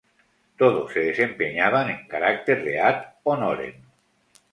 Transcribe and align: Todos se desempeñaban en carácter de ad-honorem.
Todos 0.57 0.91
se 0.93 0.99
desempeñaban 1.01 1.91
en 1.91 2.07
carácter 2.07 2.63
de 2.65 2.79
ad-honorem. 2.81 3.83